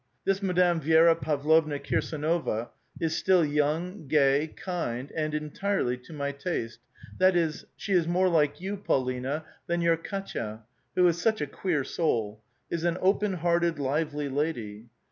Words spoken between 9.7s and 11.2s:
vour Katva, who